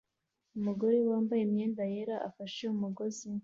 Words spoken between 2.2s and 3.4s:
afashe umugozi